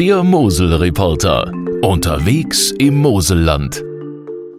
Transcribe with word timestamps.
Der 0.00 0.24
Mosel-Reporter. 0.24 1.52
Unterwegs 1.82 2.72
im 2.78 2.96
Moselland. 3.02 3.84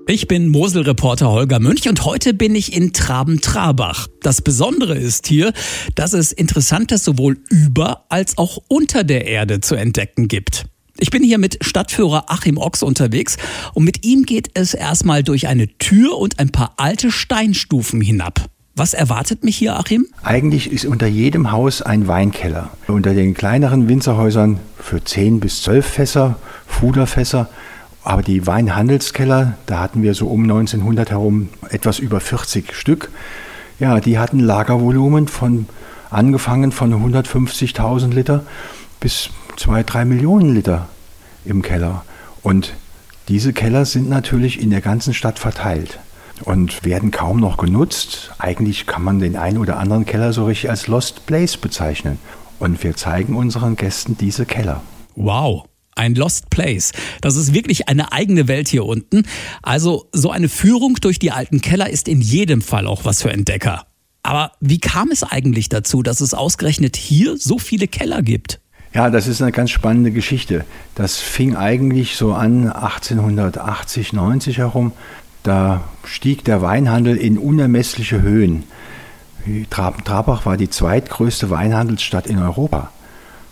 Ich 0.08 0.28
bin 0.28 0.50
Moselreporter 0.50 1.32
Holger 1.32 1.60
Münch 1.60 1.90
und 1.90 2.06
heute 2.06 2.36
bin 2.36 2.54
ich 2.54 2.78
in 2.78 2.94
Traben-Trabach. 2.94 4.08
Das 4.22 4.44
Besondere 4.44 4.96
ist 4.96 5.26
hier, 5.26 5.52
dass 5.96 6.14
es 6.14 6.32
Interessantes 6.32 7.04
sowohl 7.04 7.40
über 7.50 8.06
als 8.10 8.38
auch 8.38 8.60
unter 8.68 9.04
der 9.04 9.26
Erde 9.26 9.62
zu 9.62 9.74
entdecken 9.74 10.28
gibt. 10.28 10.68
Ich 11.00 11.10
bin 11.10 11.24
hier 11.24 11.40
mit 11.40 11.58
Stadtführer 11.66 12.26
Achim 12.28 12.60
Ochs 12.60 12.84
unterwegs 12.84 13.38
und 13.74 13.84
mit 13.84 14.06
ihm 14.06 14.28
geht 14.28 14.52
es 14.54 14.76
erstmal 14.76 15.24
durch 15.24 15.48
eine 15.48 15.76
Tür 15.80 16.20
und 16.20 16.38
ein 16.38 16.52
paar 16.52 16.76
alte 16.78 17.10
Steinstufen 17.10 18.00
hinab. 18.00 18.48
Was 18.74 18.94
erwartet 18.94 19.44
mich 19.44 19.58
hier, 19.58 19.78
Achim? 19.78 20.08
Eigentlich 20.24 20.72
ist 20.72 20.86
unter 20.86 21.06
jedem 21.06 21.52
Haus 21.52 21.82
ein 21.82 22.08
Weinkeller. 22.08 22.70
Unter 22.88 23.14
den 23.14 23.34
kleineren 23.34 23.90
Winzerhäusern 23.90 24.60
für 24.80 25.04
10 25.04 25.42
bis 25.42 25.62
12 25.64 25.86
Fässer, 25.86 26.36
Fuderfässer. 26.68 27.50
Aber 28.04 28.24
die 28.24 28.48
Weinhandelskeller, 28.48 29.58
da 29.66 29.80
hatten 29.80 30.04
wir 30.04 30.14
so 30.14 30.28
um 30.28 30.44
1900 30.44 31.12
herum 31.12 31.50
etwas 31.70 32.00
über 32.00 32.22
40 32.22 32.74
Stück. 32.74 33.12
Ja, 33.78 34.00
die 34.00 34.18
hatten 34.18 34.40
Lagervolumen 34.40 35.28
von 35.28 35.68
angefangen 36.10 36.72
von 36.72 36.94
150.000 36.94 38.14
Liter 38.14 38.46
bis 39.02 39.30
2, 39.58 39.84
3 39.84 40.06
Millionen 40.06 40.56
Liter 40.56 40.88
im 41.44 41.62
Keller. 41.62 42.06
Und 42.42 42.74
diese 43.28 43.52
Keller 43.52 43.86
sind 43.86 44.10
natürlich 44.10 44.62
in 44.62 44.70
der 44.70 44.82
ganzen 44.82 45.14
Stadt 45.14 45.40
verteilt 45.40 46.00
und 46.44 46.84
werden 46.86 47.12
kaum 47.12 47.40
noch 47.40 47.58
genutzt. 47.58 48.32
Eigentlich 48.40 48.86
kann 48.86 49.04
man 49.04 49.20
den 49.20 49.36
einen 49.36 49.58
oder 49.58 49.78
anderen 49.78 50.06
Keller 50.06 50.34
so 50.34 50.46
richtig 50.46 50.70
als 50.70 50.88
Lost 50.88 51.26
Place 51.26 51.58
bezeichnen. 51.58 52.20
Und 52.60 52.84
wir 52.84 52.96
zeigen 52.96 53.36
unseren 53.36 53.76
Gästen 53.76 54.18
diese 54.18 54.46
Keller. 54.46 54.82
Wow. 55.16 55.66
Ein 55.96 56.16
Lost 56.16 56.50
Place. 56.50 56.94
Das 57.22 57.36
ist 57.36 57.54
wirklich 57.54 57.90
eine 57.90 58.12
eigene 58.12 58.48
Welt 58.48 58.68
hier 58.70 58.86
unten. 58.86 59.24
Also 59.62 60.08
so 60.14 60.32
eine 60.32 60.48
Führung 60.48 60.96
durch 61.02 61.20
die 61.20 61.32
alten 61.32 61.62
Keller 61.62 61.90
ist 61.90 62.08
in 62.08 62.22
jedem 62.22 62.62
Fall 62.62 62.88
auch 62.88 63.04
was 63.04 63.22
für 63.22 63.32
Entdecker. 63.32 63.86
Aber 64.24 64.52
wie 64.60 64.80
kam 64.80 65.12
es 65.12 65.24
eigentlich 65.24 65.70
dazu, 65.70 66.04
dass 66.04 66.22
es 66.22 66.34
ausgerechnet 66.34 66.96
hier 66.96 67.38
so 67.38 67.58
viele 67.58 67.88
Keller 67.88 68.22
gibt? 68.22 68.62
Ja, 68.94 69.10
das 69.10 69.28
ist 69.28 69.42
eine 69.42 69.52
ganz 69.52 69.72
spannende 69.72 70.12
Geschichte. 70.12 70.66
Das 70.96 71.18
fing 71.18 71.56
eigentlich 71.56 72.18
so 72.18 72.34
an 72.34 72.70
1880, 72.70 74.12
90 74.14 74.58
herum. 74.58 74.92
Da 75.44 75.82
stieg 76.04 76.46
der 76.46 76.62
Weinhandel 76.62 77.18
in 77.18 77.38
unermessliche 77.38 78.22
Höhen. 78.22 78.64
Traben-Trabach 79.70 80.46
war 80.46 80.56
die 80.56 80.70
zweitgrößte 80.70 81.50
Weinhandelsstadt 81.50 82.28
in 82.28 82.38
Europa. 82.38 82.92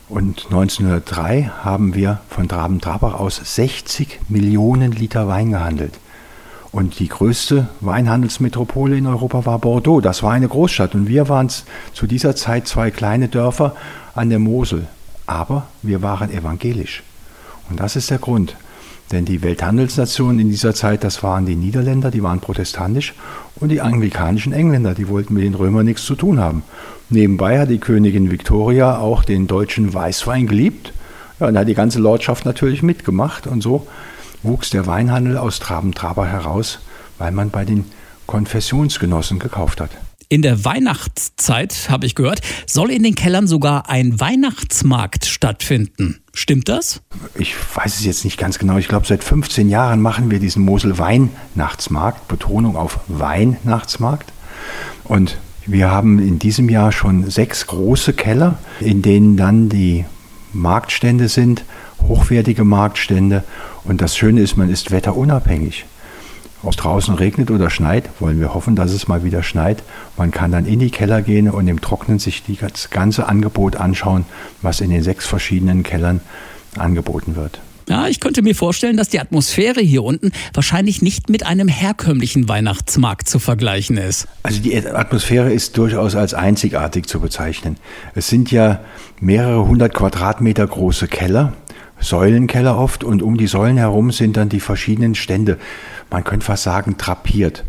Und 0.07 0.45
1903 0.45 1.51
haben 1.63 1.95
wir 1.95 2.19
von 2.29 2.47
Traben-Trabach 2.47 3.15
aus 3.15 3.41
60 3.43 4.19
Millionen 4.27 4.91
Liter 4.91 5.27
Wein 5.27 5.51
gehandelt. 5.51 5.99
Und 6.71 6.99
die 6.99 7.07
größte 7.07 7.67
Weinhandelsmetropole 7.79 8.95
in 8.95 9.07
Europa 9.07 9.45
war 9.45 9.57
Bordeaux. 9.57 10.01
Das 10.01 10.21
war 10.21 10.33
eine 10.33 10.47
Großstadt. 10.47 10.93
Und 10.93 11.07
wir 11.07 11.27
waren 11.27 11.49
zu 11.49 12.05
dieser 12.05 12.35
Zeit 12.35 12.67
zwei 12.67 12.91
kleine 12.91 13.27
Dörfer 13.27 13.75
an 14.13 14.29
der 14.29 14.37
Mosel. 14.37 14.87
Aber 15.25 15.65
wir 15.81 16.03
waren 16.03 16.31
evangelisch. 16.31 17.01
Und 17.69 17.79
das 17.79 17.95
ist 17.95 18.11
der 18.11 18.19
Grund. 18.19 18.55
Denn 19.11 19.25
die 19.25 19.41
Welthandelsnationen 19.41 20.39
in 20.39 20.49
dieser 20.49 20.75
Zeit, 20.75 21.03
das 21.03 21.23
waren 21.23 21.45
die 21.45 21.55
Niederländer, 21.55 22.11
die 22.11 22.21
waren 22.21 22.39
protestantisch, 22.39 23.15
und 23.55 23.69
die 23.69 23.81
anglikanischen 23.81 24.53
Engländer, 24.53 24.93
die 24.93 25.07
wollten 25.07 25.33
mit 25.33 25.43
den 25.43 25.55
Römern 25.55 25.85
nichts 25.85 26.05
zu 26.05 26.15
tun 26.15 26.39
haben. 26.39 26.63
Nebenbei 27.09 27.59
hat 27.59 27.69
die 27.69 27.79
Königin 27.79 28.29
Victoria 28.29 28.99
auch 28.99 29.23
den 29.23 29.47
deutschen 29.47 29.93
Weißwein 29.93 30.45
geliebt. 30.45 30.93
Ja, 31.39 31.47
und 31.47 31.57
hat 31.57 31.67
die 31.67 31.73
ganze 31.73 31.99
Lordschaft 31.99 32.45
natürlich 32.45 32.83
mitgemacht. 32.83 33.47
Und 33.47 33.61
so 33.61 33.87
wuchs 34.43 34.69
der 34.69 34.85
Weinhandel 34.85 35.37
aus 35.37 35.59
Traben-Traber 35.59 36.27
heraus, 36.27 36.79
weil 37.17 37.31
man 37.31 37.49
bei 37.49 37.65
den 37.65 37.85
Konfessionsgenossen 38.27 39.39
gekauft 39.39 39.81
hat. 39.81 39.91
In 40.31 40.43
der 40.43 40.63
Weihnachtszeit, 40.63 41.89
habe 41.89 42.05
ich 42.05 42.13
gehört, 42.13 42.41
soll 42.67 42.91
in 42.91 43.01
den 43.01 43.15
Kellern 43.15 43.47
sogar 43.47 43.89
ein 43.89 44.19
Weihnachtsmarkt 44.19 45.25
stattfinden. 45.25 46.21
Stimmt 46.35 46.69
das? 46.69 47.01
Ich 47.33 47.55
weiß 47.73 47.95
es 47.95 48.05
jetzt 48.05 48.25
nicht 48.25 48.37
ganz 48.37 48.59
genau. 48.59 48.77
Ich 48.77 48.87
glaube, 48.87 49.07
seit 49.07 49.23
15 49.23 49.69
Jahren 49.69 50.03
machen 50.03 50.29
wir 50.29 50.37
diesen 50.37 50.63
Mosel-Weihnachtsmarkt. 50.65 52.27
Betonung 52.27 52.75
auf 52.75 52.99
Weihnachtsmarkt. 53.07 54.31
Und 55.03 55.39
wir 55.65 55.89
haben 55.89 56.19
in 56.19 56.37
diesem 56.37 56.69
Jahr 56.69 56.91
schon 56.91 57.27
sechs 57.31 57.65
große 57.65 58.13
Keller, 58.13 58.59
in 58.79 59.01
denen 59.01 59.35
dann 59.35 59.67
die 59.67 60.05
Marktstände 60.53 61.27
sind, 61.27 61.65
hochwertige 62.03 62.63
Marktstände. 62.63 63.43
Und 63.83 63.99
das 63.99 64.15
Schöne 64.15 64.41
ist, 64.41 64.57
man 64.57 64.69
ist 64.69 64.91
wetterunabhängig. 64.91 65.85
Ob 66.61 66.75
draußen 66.75 67.15
regnet 67.15 67.51
oder 67.51 67.69
schneit, 67.69 68.09
wollen 68.19 68.39
wir 68.39 68.53
hoffen, 68.53 68.75
dass 68.75 68.91
es 68.91 69.07
mal 69.07 69.23
wieder 69.23 69.43
schneit. 69.43 69.81
Man 70.17 70.31
kann 70.31 70.51
dann 70.51 70.65
in 70.65 70.79
die 70.79 70.89
Keller 70.89 71.21
gehen 71.21 71.49
und 71.49 71.67
im 71.67 71.79
Trocknen 71.79 72.19
sich 72.19 72.43
das 72.59 72.89
ganze 72.89 73.27
Angebot 73.27 73.77
anschauen, 73.77 74.25
was 74.61 74.81
in 74.81 74.89
den 74.89 75.01
sechs 75.01 75.25
verschiedenen 75.25 75.83
Kellern 75.83 76.19
angeboten 76.77 77.35
wird. 77.35 77.61
Ja, 77.87 78.07
ich 78.07 78.19
könnte 78.19 78.43
mir 78.43 78.53
vorstellen, 78.53 78.97
dass 78.97 79.09
die 79.09 79.19
Atmosphäre 79.19 79.81
hier 79.81 80.03
unten 80.03 80.31
wahrscheinlich 80.53 81.01
nicht 81.01 81.29
mit 81.29 81.43
einem 81.43 81.67
herkömmlichen 81.67 82.47
Weihnachtsmarkt 82.47 83.27
zu 83.27 83.39
vergleichen 83.39 83.97
ist. 83.97 84.27
Also 84.43 84.61
die 84.61 84.77
Atmosphäre 84.85 85.51
ist 85.51 85.75
durchaus 85.75 86.15
als 86.15 86.35
einzigartig 86.35 87.07
zu 87.07 87.19
bezeichnen. 87.19 87.77
Es 88.13 88.27
sind 88.27 88.51
ja 88.51 88.81
mehrere 89.19 89.65
hundert 89.65 89.95
Quadratmeter 89.95 90.67
große 90.67 91.07
Keller, 91.07 91.53
Säulenkeller 91.99 92.77
oft, 92.77 93.03
und 93.03 93.21
um 93.21 93.37
die 93.37 93.47
Säulen 93.47 93.77
herum 93.77 94.11
sind 94.11 94.37
dann 94.37 94.49
die 94.49 94.59
verschiedenen 94.59 95.15
Stände 95.15 95.57
man 96.09 96.23
könnte 96.23 96.45
fast 96.45 96.63
sagen, 96.63 96.97
trapiert. 96.97 97.63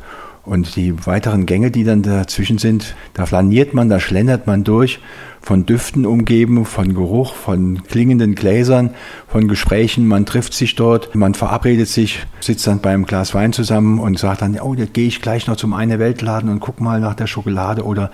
Und 0.44 0.74
die 0.76 1.06
weiteren 1.06 1.46
Gänge, 1.46 1.70
die 1.70 1.84
dann 1.84 2.02
dazwischen 2.02 2.58
sind, 2.58 2.94
da 3.14 3.26
flaniert 3.26 3.74
man, 3.74 3.88
da 3.88 4.00
schlendert 4.00 4.46
man 4.46 4.64
durch 4.64 5.00
von 5.42 5.66
Düften 5.66 6.06
umgeben, 6.06 6.64
von 6.64 6.94
Geruch, 6.94 7.34
von 7.34 7.82
klingenden 7.84 8.34
Gläsern, 8.34 8.90
von 9.26 9.48
Gesprächen. 9.48 10.06
Man 10.06 10.26
trifft 10.26 10.52
sich 10.54 10.74
dort, 10.76 11.14
man 11.14 11.34
verabredet 11.34 11.88
sich, 11.88 12.26
sitzt 12.40 12.66
dann 12.66 12.80
beim 12.80 13.06
Glas 13.06 13.34
Wein 13.34 13.52
zusammen 13.52 13.98
und 13.98 14.18
sagt 14.18 14.42
dann, 14.42 14.58
oh, 14.60 14.74
jetzt 14.74 14.94
gehe 14.94 15.08
ich 15.08 15.22
gleich 15.22 15.46
noch 15.46 15.56
zum 15.56 15.72
eine 15.72 15.98
Weltladen 15.98 16.50
und 16.50 16.60
guck 16.60 16.80
mal 16.80 17.00
nach 17.00 17.14
der 17.14 17.26
Schokolade 17.26 17.84
oder 17.84 18.10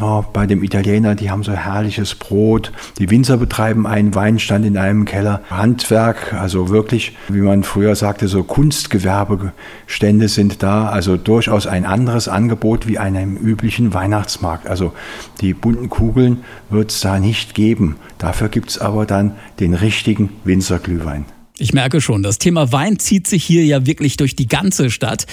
oh, 0.00 0.24
bei 0.32 0.46
dem 0.46 0.62
Italiener, 0.62 1.14
die 1.14 1.30
haben 1.30 1.42
so 1.42 1.52
herrliches 1.52 2.14
Brot. 2.14 2.72
Die 2.98 3.10
Winzer 3.10 3.36
betreiben 3.36 3.86
einen 3.86 4.14
Weinstand 4.14 4.64
in 4.64 4.76
einem 4.76 5.04
Keller. 5.04 5.42
Handwerk, 5.50 6.32
also 6.32 6.70
wirklich, 6.70 7.16
wie 7.28 7.40
man 7.40 7.62
früher 7.62 7.94
sagte, 7.94 8.28
so 8.28 8.42
Kunstgewerbestände 8.42 10.28
sind 10.28 10.62
da, 10.62 10.88
also 10.88 11.16
durchaus 11.16 11.66
ein 11.66 11.84
anderes 11.84 12.28
Angebot 12.28 12.86
wie 12.86 12.98
einem 12.98 13.36
üblichen 13.36 13.92
Weihnachtsmarkt. 13.92 14.66
Also 14.66 14.92
die 15.40 15.54
bunten 15.54 15.88
Kugeln 15.88 16.44
wird 16.70 16.90
es 16.90 17.00
da 17.00 17.18
nicht 17.18 17.54
geben. 17.54 17.96
Dafür 18.18 18.48
gibt 18.48 18.70
es 18.70 18.78
aber 18.78 19.06
dann 19.06 19.32
den 19.58 19.74
richtigen 19.74 20.30
Winzerglühwein. 20.44 21.24
Ich 21.58 21.72
merke 21.74 22.00
schon, 22.00 22.22
das 22.22 22.38
Thema 22.38 22.72
Wein 22.72 22.98
zieht 22.98 23.26
sich 23.26 23.44
hier 23.44 23.66
ja 23.66 23.84
wirklich 23.84 24.16
durch 24.16 24.34
die 24.34 24.48
ganze 24.48 24.90
Stadt. 24.90 25.26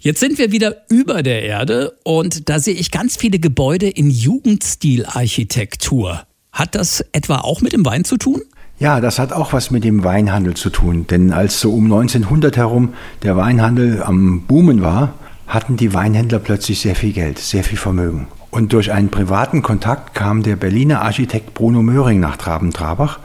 Jetzt 0.00 0.18
sind 0.18 0.36
wir 0.38 0.50
wieder 0.50 0.78
über 0.88 1.22
der 1.22 1.44
Erde 1.44 1.96
und 2.02 2.48
da 2.48 2.58
sehe 2.58 2.74
ich 2.74 2.90
ganz 2.90 3.16
viele 3.16 3.38
Gebäude 3.38 3.88
in 3.88 4.10
Jugendstilarchitektur. 4.10 6.24
Hat 6.50 6.74
das 6.74 7.04
etwa 7.12 7.36
auch 7.36 7.60
mit 7.60 7.72
dem 7.72 7.86
Wein 7.86 8.02
zu 8.04 8.16
tun? 8.16 8.42
Ja, 8.80 9.00
das 9.00 9.20
hat 9.20 9.32
auch 9.32 9.52
was 9.52 9.70
mit 9.70 9.84
dem 9.84 10.02
Weinhandel 10.02 10.54
zu 10.54 10.70
tun. 10.70 11.06
Denn 11.06 11.32
als 11.32 11.60
so 11.60 11.72
um 11.72 11.84
1900 11.84 12.56
herum 12.56 12.94
der 13.22 13.36
Weinhandel 13.36 14.02
am 14.02 14.46
Boomen 14.46 14.82
war, 14.82 15.14
hatten 15.46 15.76
die 15.76 15.94
Weinhändler 15.94 16.38
plötzlich 16.38 16.80
sehr 16.80 16.96
viel 16.96 17.12
Geld, 17.12 17.38
sehr 17.38 17.62
viel 17.62 17.78
Vermögen. 17.78 18.26
Und 18.50 18.72
durch 18.72 18.92
einen 18.92 19.10
privaten 19.10 19.62
Kontakt 19.62 20.14
kam 20.14 20.42
der 20.42 20.56
Berliner 20.56 21.02
Architekt 21.02 21.54
Bruno 21.54 21.82
Möhring 21.82 22.20
nach 22.20 22.36
Traben-Trabach 22.36 23.20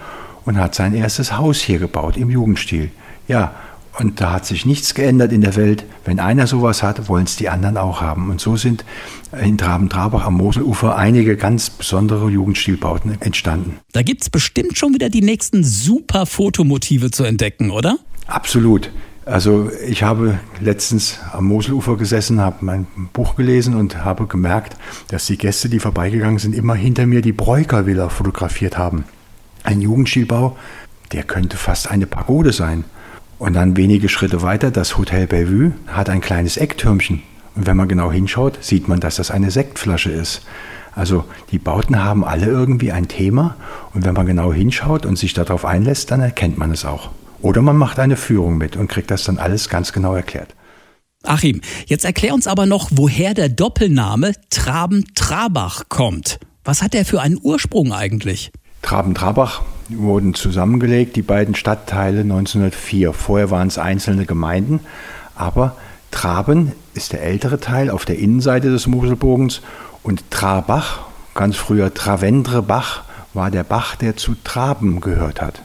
und 0.46 0.58
hat 0.58 0.76
sein 0.76 0.94
erstes 0.94 1.38
Haus 1.38 1.60
hier 1.60 1.80
gebaut 1.80 2.18
im 2.18 2.30
Jugendstil. 2.30 2.92
Ja, 3.28 3.56
und 3.98 4.20
da 4.20 4.34
hat 4.34 4.46
sich 4.46 4.66
nichts 4.66 4.94
geändert 4.94 5.32
in 5.32 5.42
der 5.42 5.56
Welt. 5.56 5.86
Wenn 6.04 6.20
einer 6.20 6.48
sowas 6.48 6.84
hat, 6.84 7.08
wollen 7.08 7.24
es 7.24 7.38
die 7.38 7.50
anderen 7.50 7.78
auch 7.78 8.02
haben. 8.02 8.30
Und 8.30 8.42
so 8.42 8.58
sind 8.58 8.84
in 9.42 9.58
Traben-Trabach 9.58 10.26
am 10.26 10.36
Moselufer 10.36 10.98
einige 10.98 11.38
ganz 11.38 11.70
besondere 11.70 12.30
Jugendstilbauten 12.30 13.22
entstanden. 13.22 13.80
Da 13.94 14.04
gibt 14.04 14.24
es 14.24 14.30
bestimmt 14.30 14.78
schon 14.78 14.94
wieder 14.94 15.10
die 15.10 15.22
nächsten 15.22 15.64
super 15.64 16.26
Fotomotive 16.26 17.10
zu 17.10 17.24
entdecken, 17.24 17.72
oder? 17.72 17.98
Absolut. 18.28 18.92
Also 19.26 19.72
ich 19.88 20.04
habe 20.04 20.40
letztens 20.60 21.20
am 21.34 21.46
Moselufer 21.46 21.98
gesessen, 21.98 22.40
habe 22.40 22.58
mein 22.64 22.86
Buch 23.12 23.36
gelesen 23.36 23.74
und 23.74 24.06
habe 24.06 24.28
gemerkt, 24.28 24.78
dass 25.08 25.26
die 25.26 25.38
Gäste, 25.38 25.68
die 25.68 25.80
vorbeigegangen 25.80 26.38
sind, 26.38 26.54
immer 26.54 26.76
hinter 26.76 27.08
mir 27.08 27.22
die 27.24 27.32
Breuker 27.32 27.88
Villa 27.88 28.10
fotografiert 28.10 28.78
haben. 28.78 29.06
Ein 29.64 29.82
Jugendstilbau, 29.82 30.56
der 31.12 31.24
könnte 31.24 31.58
fast 31.58 31.90
eine 31.90 32.06
Pagode 32.06 32.54
sein. 32.54 32.84
Und 33.40 33.54
dann 33.54 33.76
wenige 33.76 34.10
Schritte 34.10 34.44
weiter, 34.44 34.70
das 34.70 34.96
Hotel 34.98 35.26
Bellevue 35.26 35.74
hat 35.88 36.08
ein 36.08 36.22
kleines 36.22 36.58
Ecktürmchen, 36.58 37.24
Und 37.56 37.66
wenn 37.66 37.76
man 37.76 37.88
genau 37.88 38.12
hinschaut, 38.12 38.60
sieht 38.62 38.88
man, 38.88 39.00
dass 39.00 39.16
das 39.16 39.32
eine 39.32 39.50
Sektflasche 39.50 40.12
ist. 40.12 40.46
Also 40.94 41.26
die 41.52 41.58
Bauten 41.58 42.02
haben 42.02 42.24
alle 42.24 42.46
irgendwie 42.46 42.92
ein 42.92 43.08
Thema 43.08 43.58
und 43.94 44.06
wenn 44.06 44.14
man 44.14 44.28
genau 44.28 44.54
hinschaut 44.54 45.06
und 45.06 45.18
sich 45.18 45.34
darauf 45.34 45.66
einlässt, 45.66 46.12
dann 46.12 46.22
erkennt 46.22 46.58
man 46.58 46.72
es 46.72 46.86
auch. 46.86 47.10
Oder 47.42 47.62
man 47.62 47.78
macht 47.78 48.00
eine 48.00 48.18
Führung 48.18 48.58
mit 48.58 48.76
und 48.76 48.88
kriegt 48.88 49.12
das 49.12 49.24
dann 49.24 49.38
alles 49.38 49.70
ganz 49.70 49.94
genau 49.94 50.16
erklärt. 50.16 50.56
Achim, 51.24 51.62
jetzt 51.88 52.06
erklär 52.06 52.34
uns 52.34 52.48
aber 52.48 52.66
noch, 52.66 52.90
woher 52.92 53.34
der 53.34 53.50
Doppelname 53.50 54.34
Traben-Trabach 54.50 55.84
kommt. 55.90 56.40
Was 56.64 56.82
hat 56.82 56.94
der 56.94 57.06
für 57.06 57.22
einen 57.22 57.40
Ursprung 57.42 57.94
eigentlich? 57.94 58.52
Traben-Trabach 58.82 59.64
wurden 59.90 60.34
zusammengelegt, 60.34 61.16
die 61.16 61.22
beiden 61.22 61.56
Stadtteile 61.56 62.22
1904. 62.22 63.14
Vorher 63.14 63.50
waren 63.50 63.68
es 63.68 63.78
einzelne 63.78 64.26
Gemeinden, 64.26 64.80
aber 65.36 65.76
Traben 66.12 66.72
ist 66.94 67.14
der 67.14 67.24
ältere 67.24 67.60
Teil 67.60 67.90
auf 67.90 68.06
der 68.06 68.20
Innenseite 68.20 68.70
des 68.70 68.88
Moselbogens 68.88 69.62
und 70.04 70.30
Trabach, 70.32 71.00
ganz 71.34 71.56
früher 71.56 71.94
Travendrebach, 71.94 73.04
war 73.34 73.52
der 73.52 73.64
Bach, 73.64 73.96
der 73.96 74.16
zu 74.16 74.36
Traben 74.44 75.02
gehört 75.02 75.42
hat. 75.42 75.62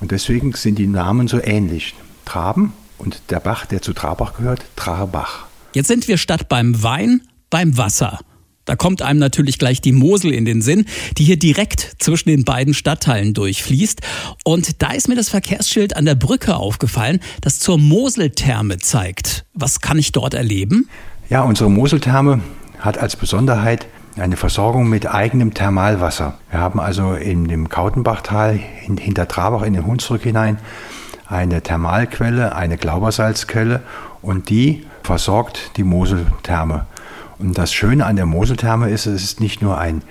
Und 0.00 0.10
deswegen 0.10 0.52
sind 0.52 0.78
die 0.78 0.86
Namen 0.86 1.28
so 1.28 1.42
ähnlich. 1.42 1.94
Traben 2.24 2.72
und 2.98 3.22
der 3.30 3.40
Bach, 3.40 3.66
der 3.66 3.82
zu 3.82 3.92
Trabach 3.92 4.36
gehört, 4.36 4.64
Trarbach. 4.76 5.46
Jetzt 5.72 5.88
sind 5.88 6.08
wir 6.08 6.18
statt 6.18 6.48
beim 6.48 6.82
Wein 6.82 7.22
beim 7.50 7.76
Wasser. 7.76 8.18
Da 8.64 8.76
kommt 8.76 9.00
einem 9.00 9.18
natürlich 9.18 9.58
gleich 9.58 9.80
die 9.80 9.92
Mosel 9.92 10.34
in 10.34 10.44
den 10.44 10.60
Sinn, 10.60 10.84
die 11.16 11.24
hier 11.24 11.38
direkt 11.38 11.96
zwischen 12.00 12.28
den 12.28 12.44
beiden 12.44 12.74
Stadtteilen 12.74 13.32
durchfließt. 13.32 14.02
Und 14.44 14.82
da 14.82 14.90
ist 14.90 15.08
mir 15.08 15.14
das 15.14 15.30
Verkehrsschild 15.30 15.96
an 15.96 16.04
der 16.04 16.16
Brücke 16.16 16.54
aufgefallen, 16.54 17.20
das 17.40 17.60
zur 17.60 17.78
Moseltherme 17.78 18.76
zeigt. 18.76 19.46
Was 19.54 19.80
kann 19.80 19.98
ich 19.98 20.12
dort 20.12 20.34
erleben? 20.34 20.90
Ja, 21.30 21.44
unsere 21.44 21.70
Moseltherme 21.70 22.42
hat 22.78 22.98
als 22.98 23.16
Besonderheit 23.16 23.86
eine 24.20 24.36
Versorgung 24.36 24.88
mit 24.88 25.12
eigenem 25.12 25.54
Thermalwasser. 25.54 26.34
Wir 26.50 26.60
haben 26.60 26.80
also 26.80 27.14
in 27.14 27.48
dem 27.48 27.68
Kautenbachtal 27.68 28.54
hinter 28.54 29.28
Trabach 29.28 29.62
in 29.62 29.74
den 29.74 29.86
Hunsrück 29.86 30.22
hinein 30.22 30.58
eine 31.26 31.62
Thermalquelle, 31.62 32.54
eine 32.54 32.76
Glaubersalzquelle 32.76 33.82
und 34.22 34.48
die 34.48 34.86
versorgt 35.02 35.76
die 35.76 35.84
Moseltherme. 35.84 36.86
Und 37.38 37.56
das 37.58 37.72
Schöne 37.72 38.06
an 38.06 38.16
der 38.16 38.26
Moseltherme 38.26 38.90
ist, 38.90 39.06
es 39.06 39.22
ist 39.22 39.40
nicht 39.40 39.62
nur 39.62 39.78
ein 39.78 40.02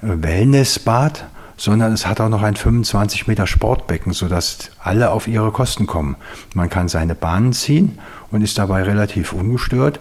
Wellnessbad, 0.00 1.26
sondern 1.56 1.92
es 1.92 2.06
hat 2.06 2.20
auch 2.20 2.28
noch 2.28 2.42
ein 2.42 2.56
25 2.56 3.26
Meter 3.26 3.46
Sportbecken, 3.46 4.12
sodass 4.12 4.70
alle 4.82 5.10
auf 5.10 5.28
ihre 5.28 5.52
Kosten 5.52 5.86
kommen. 5.86 6.16
Man 6.54 6.70
kann 6.70 6.88
seine 6.88 7.14
Bahnen 7.14 7.52
ziehen 7.52 7.98
und 8.30 8.42
ist 8.42 8.58
dabei 8.58 8.82
relativ 8.82 9.32
ungestört 9.32 10.00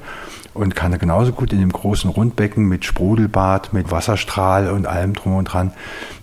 und 0.53 0.75
kann 0.75 0.97
genauso 0.97 1.31
gut 1.31 1.53
in 1.53 1.59
dem 1.59 1.71
großen 1.71 2.09
Rundbecken 2.09 2.65
mit 2.65 2.83
Sprudelbad, 2.83 3.73
mit 3.73 3.91
Wasserstrahl 3.91 4.69
und 4.69 4.85
allem 4.85 5.13
drum 5.13 5.35
und 5.35 5.45
dran 5.45 5.71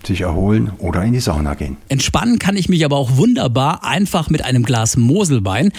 sich 0.05 0.21
erholen 0.21 0.71
oder 0.77 1.03
in 1.03 1.13
die 1.13 1.19
Sauna 1.19 1.55
gehen. 1.55 1.77
Entspannen 1.89 2.37
kann 2.37 2.55
ich 2.55 2.69
mich 2.69 2.85
aber 2.85 2.97
auch 2.97 3.17
wunderbar 3.17 3.83
einfach 3.83 4.29
mit 4.29 4.43
einem 4.43 4.63
Glas 4.63 4.97
Moselwein. 4.97 5.71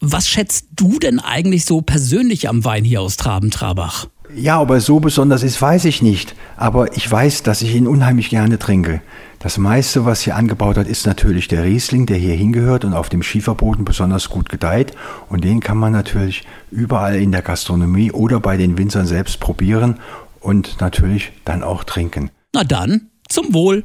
Was 0.00 0.28
schätzt 0.28 0.68
du 0.76 0.98
denn 0.98 1.20
eigentlich 1.20 1.66
so 1.66 1.82
persönlich 1.82 2.48
am 2.48 2.64
Wein 2.64 2.84
hier 2.84 3.02
aus 3.02 3.16
Traben-Trabach? 3.16 4.06
Ja, 4.34 4.60
ob 4.60 4.70
er 4.70 4.80
so 4.80 5.00
besonders 5.00 5.42
ist, 5.42 5.60
weiß 5.60 5.84
ich 5.86 6.02
nicht. 6.02 6.34
Aber 6.56 6.96
ich 6.96 7.10
weiß, 7.10 7.42
dass 7.42 7.62
ich 7.62 7.74
ihn 7.74 7.86
unheimlich 7.86 8.30
gerne 8.30 8.58
trinke. 8.58 9.00
Das 9.38 9.58
meiste, 9.58 10.04
was 10.04 10.20
hier 10.20 10.36
angebaut 10.36 10.76
hat, 10.76 10.86
ist 10.86 11.06
natürlich 11.06 11.48
der 11.48 11.64
Riesling, 11.64 12.06
der 12.06 12.18
hier 12.18 12.34
hingehört 12.34 12.84
und 12.84 12.92
auf 12.92 13.08
dem 13.08 13.22
Schieferboden 13.22 13.84
besonders 13.84 14.28
gut 14.28 14.48
gedeiht. 14.48 14.92
Und 15.28 15.44
den 15.44 15.60
kann 15.60 15.78
man 15.78 15.92
natürlich 15.92 16.42
überall 16.70 17.16
in 17.16 17.32
der 17.32 17.42
Gastronomie 17.42 18.12
oder 18.12 18.38
bei 18.40 18.56
den 18.56 18.76
Winzern 18.76 19.06
selbst 19.06 19.40
probieren 19.40 19.98
und 20.40 20.80
natürlich 20.80 21.32
dann 21.44 21.62
auch 21.62 21.84
trinken. 21.84 22.30
Na 22.52 22.64
dann, 22.64 23.08
zum 23.28 23.54
Wohl. 23.54 23.84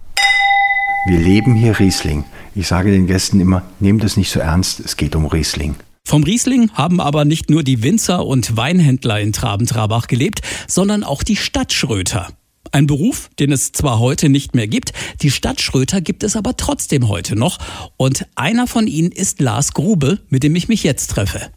Wir 1.07 1.19
leben 1.19 1.55
hier 1.55 1.79
Riesling. 1.79 2.25
Ich 2.53 2.67
sage 2.67 2.91
den 2.91 3.07
Gästen 3.07 3.39
immer, 3.39 3.63
nehmt 3.79 4.03
es 4.03 4.17
nicht 4.17 4.31
so 4.31 4.39
ernst, 4.39 4.79
es 4.79 4.97
geht 4.97 5.15
um 5.15 5.25
Riesling. 5.25 5.75
Vom 6.07 6.23
Riesling 6.23 6.69
haben 6.73 7.01
aber 7.01 7.25
nicht 7.25 7.49
nur 7.49 7.63
die 7.63 7.81
Winzer 7.81 8.25
und 8.25 8.55
Weinhändler 8.55 9.19
in 9.19 9.33
Traben-Trabach 9.33 10.05
gelebt, 10.05 10.41
sondern 10.67 11.03
auch 11.03 11.23
die 11.23 11.35
Stadtschröter. 11.35 12.27
Ein 12.71 12.85
Beruf, 12.85 13.29
den 13.39 13.51
es 13.51 13.71
zwar 13.71 13.99
heute 13.99 14.29
nicht 14.29 14.53
mehr 14.53 14.67
gibt, 14.67 14.93
die 15.23 15.31
Stadtschröter 15.31 16.01
gibt 16.01 16.23
es 16.23 16.35
aber 16.35 16.57
trotzdem 16.57 17.07
heute 17.07 17.35
noch. 17.35 17.57
Und 17.97 18.27
einer 18.35 18.67
von 18.67 18.85
ihnen 18.85 19.11
ist 19.11 19.41
Lars 19.41 19.73
Grube, 19.73 20.19
mit 20.29 20.43
dem 20.43 20.55
ich 20.55 20.67
mich 20.67 20.83
jetzt 20.83 21.07
treffe. 21.07 21.49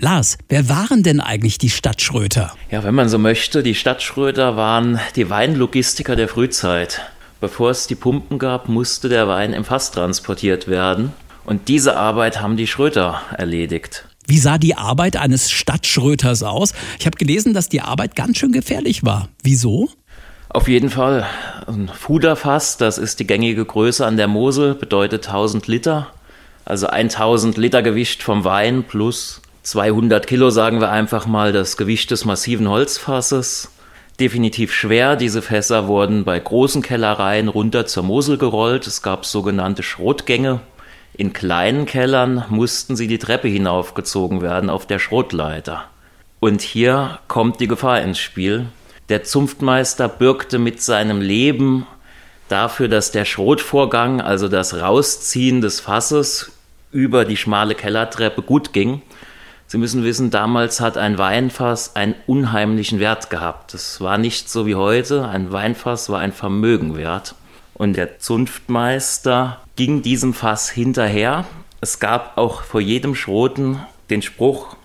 Lars, 0.00 0.38
wer 0.48 0.68
waren 0.68 1.04
denn 1.04 1.20
eigentlich 1.20 1.58
die 1.58 1.70
Stadtschröter? 1.70 2.52
Ja, 2.72 2.82
wenn 2.82 2.96
man 2.96 3.08
so 3.08 3.18
möchte, 3.18 3.62
die 3.62 3.76
Stadtschröter 3.76 4.56
waren 4.56 4.98
die 5.14 5.30
Weinlogistiker 5.30 6.16
der 6.16 6.26
Frühzeit. 6.26 7.00
Bevor 7.40 7.70
es 7.70 7.86
die 7.86 7.94
Pumpen 7.94 8.40
gab, 8.40 8.68
musste 8.68 9.08
der 9.08 9.28
Wein 9.28 9.52
im 9.52 9.64
Fass 9.64 9.92
transportiert 9.92 10.66
werden. 10.66 11.12
Und 11.44 11.68
diese 11.68 11.96
Arbeit 11.96 12.40
haben 12.40 12.56
die 12.56 12.66
Schröter 12.66 13.20
erledigt. 13.36 14.06
Wie 14.26 14.38
sah 14.38 14.56
die 14.56 14.74
Arbeit 14.74 15.16
eines 15.16 15.50
Stadtschröters 15.50 16.42
aus? 16.42 16.72
Ich 16.98 17.06
habe 17.06 17.18
gelesen, 17.18 17.52
dass 17.52 17.68
die 17.68 17.82
Arbeit 17.82 18.16
ganz 18.16 18.38
schön 18.38 18.52
gefährlich 18.52 19.04
war. 19.04 19.28
Wieso? 19.42 19.90
Auf 20.48 20.68
jeden 20.68 20.88
Fall. 20.88 21.26
Ein 21.66 21.88
Fuderfass, 21.88 22.78
das 22.78 22.96
ist 22.96 23.20
die 23.20 23.26
gängige 23.26 23.64
Größe 23.64 24.06
an 24.06 24.16
der 24.16 24.28
Mosel, 24.28 24.74
bedeutet 24.74 25.26
1000 25.26 25.66
Liter. 25.66 26.06
Also 26.64 26.86
1000 26.86 27.58
Liter 27.58 27.82
Gewicht 27.82 28.22
vom 28.22 28.44
Wein 28.44 28.84
plus 28.84 29.42
200 29.64 30.26
Kilo, 30.26 30.50
sagen 30.50 30.80
wir 30.80 30.90
einfach 30.90 31.26
mal, 31.26 31.52
das 31.52 31.76
Gewicht 31.76 32.10
des 32.10 32.24
massiven 32.24 32.68
Holzfasses. 32.68 33.70
Definitiv 34.20 34.72
schwer. 34.72 35.16
Diese 35.16 35.42
Fässer 35.42 35.88
wurden 35.88 36.24
bei 36.24 36.38
großen 36.38 36.82
Kellereien 36.82 37.48
runter 37.48 37.84
zur 37.84 38.04
Mosel 38.04 38.38
gerollt. 38.38 38.86
Es 38.86 39.02
gab 39.02 39.26
sogenannte 39.26 39.82
Schrotgänge, 39.82 40.60
in 41.16 41.32
kleinen 41.32 41.86
Kellern 41.86 42.44
mussten 42.48 42.96
sie 42.96 43.06
die 43.06 43.18
Treppe 43.18 43.46
hinaufgezogen 43.46 44.42
werden 44.42 44.68
auf 44.68 44.86
der 44.86 44.98
Schrotleiter. 44.98 45.84
Und 46.40 46.60
hier 46.60 47.20
kommt 47.28 47.60
die 47.60 47.68
Gefahr 47.68 48.02
ins 48.02 48.18
Spiel. 48.18 48.66
Der 49.08 49.22
Zunftmeister 49.22 50.08
bürgte 50.08 50.58
mit 50.58 50.82
seinem 50.82 51.20
Leben 51.20 51.86
dafür, 52.48 52.88
dass 52.88 53.12
der 53.12 53.24
Schrotvorgang, 53.24 54.20
also 54.20 54.48
das 54.48 54.74
Rausziehen 54.74 55.60
des 55.60 55.80
Fasses 55.80 56.52
über 56.90 57.24
die 57.24 57.36
schmale 57.36 57.74
Kellertreppe 57.74 58.42
gut 58.42 58.72
ging. 58.72 59.00
Sie 59.66 59.78
müssen 59.78 60.04
wissen, 60.04 60.30
damals 60.30 60.80
hat 60.80 60.98
ein 60.98 61.16
Weinfass 61.16 61.96
einen 61.96 62.14
unheimlichen 62.26 62.98
Wert 62.98 63.30
gehabt. 63.30 63.72
Es 63.72 64.00
war 64.00 64.18
nicht 64.18 64.50
so 64.50 64.66
wie 64.66 64.74
heute. 64.74 65.28
Ein 65.28 65.52
Weinfass 65.52 66.10
war 66.10 66.20
ein 66.20 66.32
Vermögen 66.32 66.96
wert. 66.96 67.34
Und 67.72 67.96
der 67.96 68.18
Zunftmeister 68.18 69.63
ging 69.76 70.02
diesem 70.02 70.34
Fass 70.34 70.70
hinterher. 70.70 71.44
Es 71.80 72.00
gab 72.00 72.38
auch 72.38 72.62
vor 72.62 72.80
jedem 72.80 73.14
Schroten 73.14 73.78
den 74.10 74.22
Spruch, 74.22 74.76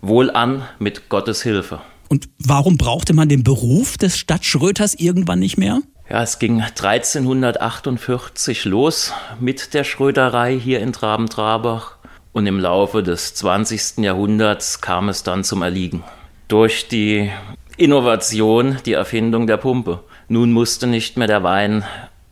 wohlan 0.00 0.62
mit 0.78 1.08
Gottes 1.08 1.42
Hilfe. 1.42 1.80
Und 2.08 2.28
warum 2.38 2.76
brauchte 2.76 3.14
man 3.14 3.28
den 3.28 3.42
Beruf 3.42 3.98
des 3.98 4.18
Stadtschröters 4.18 4.94
irgendwann 4.94 5.38
nicht 5.38 5.56
mehr? 5.56 5.80
Ja, 6.08 6.22
es 6.22 6.38
ging 6.38 6.60
1348 6.60 8.66
los 8.66 9.12
mit 9.40 9.72
der 9.72 9.84
Schröderei 9.84 10.58
hier 10.58 10.80
in 10.80 10.92
Traben-Trabach 10.92 11.96
und 12.32 12.46
im 12.46 12.60
Laufe 12.60 13.02
des 13.02 13.34
20. 13.34 13.98
Jahrhunderts 13.98 14.82
kam 14.82 15.08
es 15.08 15.22
dann 15.22 15.44
zum 15.44 15.62
Erliegen. 15.62 16.04
Durch 16.48 16.88
die 16.88 17.30
Innovation, 17.78 18.76
die 18.84 18.92
Erfindung 18.92 19.46
der 19.46 19.56
Pumpe. 19.56 20.04
Nun 20.28 20.52
musste 20.52 20.86
nicht 20.86 21.16
mehr 21.16 21.26
der 21.26 21.42
Wein 21.42 21.84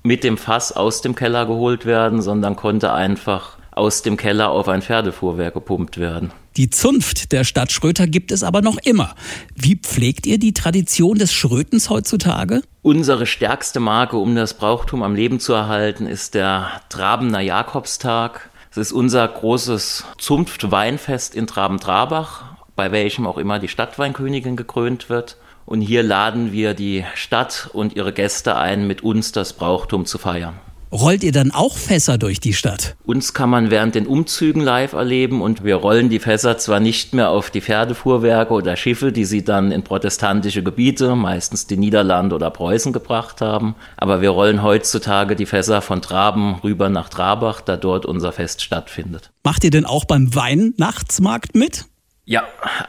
mit 0.02 0.24
dem 0.24 0.36
Fass 0.36 0.72
aus 0.72 1.00
dem 1.00 1.14
Keller 1.14 1.46
geholt 1.46 1.86
werden, 1.86 2.22
sondern 2.22 2.56
konnte 2.56 2.92
einfach 2.92 3.58
aus 3.70 4.02
dem 4.02 4.16
Keller 4.16 4.50
auf 4.50 4.68
ein 4.68 4.82
Pferdefuhrwerk 4.82 5.54
gepumpt 5.54 5.98
werden. 5.98 6.30
Die 6.56 6.68
Zunft 6.68 7.32
der 7.32 7.44
Stadt 7.44 7.72
Schröter 7.72 8.06
gibt 8.06 8.30
es 8.30 8.42
aber 8.42 8.60
noch 8.60 8.76
immer. 8.84 9.14
Wie 9.54 9.76
pflegt 9.76 10.26
ihr 10.26 10.38
die 10.38 10.52
Tradition 10.52 11.16
des 11.16 11.32
Schrötens 11.32 11.88
heutzutage? 11.88 12.60
Unsere 12.82 13.24
stärkste 13.24 13.80
Marke, 13.80 14.18
um 14.18 14.34
das 14.34 14.54
Brauchtum 14.54 15.02
am 15.02 15.14
Leben 15.14 15.40
zu 15.40 15.54
erhalten, 15.54 16.06
ist 16.06 16.34
der 16.34 16.68
Trabener 16.90 17.40
Jakobstag. 17.40 18.50
Es 18.70 18.76
ist 18.76 18.92
unser 18.92 19.26
großes 19.26 20.04
Zunftweinfest 20.18 21.34
in 21.34 21.46
Traben-Trabach, 21.46 22.44
bei 22.76 22.92
welchem 22.92 23.26
auch 23.26 23.38
immer 23.38 23.58
die 23.58 23.68
Stadtweinkönigin 23.68 24.56
gekrönt 24.56 25.08
wird. 25.08 25.38
Und 25.64 25.80
hier 25.80 26.02
laden 26.02 26.52
wir 26.52 26.74
die 26.74 27.04
Stadt 27.14 27.70
und 27.72 27.96
ihre 27.96 28.12
Gäste 28.12 28.56
ein, 28.56 28.86
mit 28.86 29.02
uns 29.02 29.32
das 29.32 29.52
Brauchtum 29.52 30.06
zu 30.06 30.18
feiern. 30.18 30.54
Rollt 30.92 31.24
ihr 31.24 31.32
dann 31.32 31.52
auch 31.52 31.78
Fässer 31.78 32.18
durch 32.18 32.38
die 32.38 32.52
Stadt? 32.52 32.96
Uns 33.06 33.32
kann 33.32 33.48
man 33.48 33.70
während 33.70 33.94
den 33.94 34.06
Umzügen 34.06 34.60
live 34.60 34.92
erleben 34.92 35.40
und 35.40 35.64
wir 35.64 35.76
rollen 35.76 36.10
die 36.10 36.18
Fässer 36.18 36.58
zwar 36.58 36.80
nicht 36.80 37.14
mehr 37.14 37.30
auf 37.30 37.48
die 37.48 37.62
Pferdefuhrwerke 37.62 38.52
oder 38.52 38.76
Schiffe, 38.76 39.10
die 39.10 39.24
sie 39.24 39.42
dann 39.42 39.72
in 39.72 39.84
protestantische 39.84 40.62
Gebiete, 40.62 41.16
meistens 41.16 41.66
die 41.66 41.78
Niederlande 41.78 42.34
oder 42.34 42.50
Preußen 42.50 42.92
gebracht 42.92 43.40
haben, 43.40 43.74
aber 43.96 44.20
wir 44.20 44.28
rollen 44.28 44.62
heutzutage 44.62 45.34
die 45.34 45.46
Fässer 45.46 45.80
von 45.80 46.02
Traben 46.02 46.56
rüber 46.56 46.90
nach 46.90 47.08
Trabach, 47.08 47.62
da 47.62 47.78
dort 47.78 48.04
unser 48.04 48.32
Fest 48.32 48.60
stattfindet. 48.60 49.30
Macht 49.44 49.64
ihr 49.64 49.70
denn 49.70 49.86
auch 49.86 50.04
beim 50.04 50.34
Weihnachtsmarkt 50.34 51.56
mit? 51.56 51.86
Ja, 52.24 52.44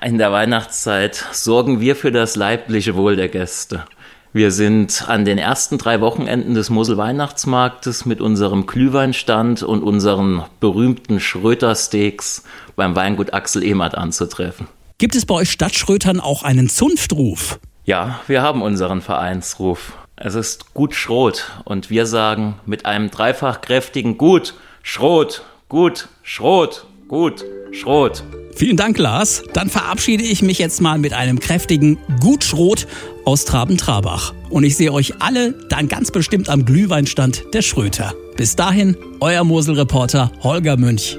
in 0.05 0.19
der 0.19 0.31
Weihnachtszeit 0.31 1.15
sorgen 1.31 1.79
wir 1.79 1.95
für 1.95 2.11
das 2.11 2.35
leibliche 2.35 2.95
Wohl 2.95 3.15
der 3.15 3.29
Gäste. 3.29 3.83
Wir 4.31 4.51
sind 4.51 5.09
an 5.09 5.25
den 5.25 5.39
ersten 5.39 5.79
drei 5.79 6.01
Wochenenden 6.01 6.53
des 6.53 6.69
Mosel-Weihnachtsmarktes 6.69 8.05
mit 8.05 8.21
unserem 8.21 8.67
Glühweinstand 8.67 9.63
und 9.63 9.81
unseren 9.81 10.43
berühmten 10.59 11.19
Schröter-Steaks 11.19 12.43
beim 12.75 12.95
Weingut 12.95 13.33
Axel 13.33 13.63
Emert 13.63 13.95
anzutreffen. 13.95 14.67
Gibt 14.99 15.15
es 15.15 15.25
bei 15.25 15.33
euch 15.33 15.49
Stadtschrötern 15.49 16.19
auch 16.19 16.43
einen 16.43 16.69
Zunftruf? 16.69 17.59
Ja, 17.85 18.19
wir 18.27 18.43
haben 18.43 18.61
unseren 18.61 19.01
Vereinsruf. 19.01 19.93
Es 20.15 20.35
ist 20.35 20.75
gut 20.75 20.93
Schrot 20.93 21.51
und 21.65 21.89
wir 21.89 22.05
sagen 22.05 22.59
mit 22.67 22.85
einem 22.85 23.09
dreifach 23.09 23.61
kräftigen 23.61 24.19
Gut, 24.19 24.53
Schrot, 24.83 25.43
Gut, 25.69 26.07
Schrot, 26.21 26.85
Gut, 27.07 27.43
Schrot. 27.71 28.23
Vielen 28.55 28.77
Dank, 28.77 28.97
Lars. 28.97 29.43
Dann 29.53 29.69
verabschiede 29.69 30.23
ich 30.23 30.41
mich 30.41 30.59
jetzt 30.59 30.81
mal 30.81 30.97
mit 30.97 31.13
einem 31.13 31.39
kräftigen 31.39 31.97
Gut 32.19 32.43
Schrot 32.43 32.87
aus 33.25 33.45
Traben-Trabach. 33.45 34.33
Und 34.49 34.63
ich 34.63 34.75
sehe 34.75 34.91
euch 34.91 35.13
alle 35.19 35.53
dann 35.69 35.87
ganz 35.87 36.11
bestimmt 36.11 36.49
am 36.49 36.65
Glühweinstand 36.65 37.43
der 37.53 37.61
Schröter. 37.61 38.13
Bis 38.37 38.55
dahin, 38.55 38.97
euer 39.19 39.43
Moselreporter 39.43 40.31
Holger 40.43 40.77
Münch. 40.77 41.17